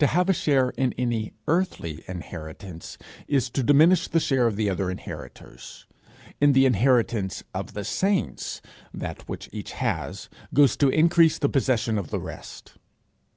To 0.00 0.08
have 0.08 0.28
a 0.28 0.32
share 0.32 0.70
in 0.70 0.92
any 0.98 1.34
earthly 1.46 2.02
inheritance, 2.08 2.98
is 3.28 3.48
to 3.50 3.62
diminish 3.62 4.08
the 4.08 4.18
share 4.18 4.48
of 4.48 4.56
the 4.56 4.68
other 4.68 4.90
inheritors. 4.90 5.86
In 6.40 6.50
the 6.52 6.66
inheritance 6.66 7.44
of 7.54 7.74
the 7.74 7.84
saints, 7.84 8.60
that 8.92 9.28
which 9.28 9.48
each 9.52 9.70
has, 9.74 10.28
goes 10.52 10.76
to 10.78 10.88
increase 10.88 11.38
the 11.38 11.48
possession 11.48 11.96
of 11.96 12.10
the 12.10 12.18
rest. 12.18 12.72